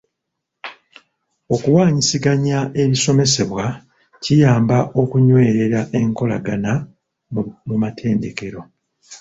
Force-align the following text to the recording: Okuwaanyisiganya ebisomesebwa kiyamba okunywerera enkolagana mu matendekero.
Okuwaanyisiganya 1.53 2.57
ebisomesebwa 2.83 3.65
kiyamba 4.23 4.77
okunywerera 5.01 5.81
enkolagana 5.99 6.73
mu 7.67 7.75
matendekero. 7.83 8.59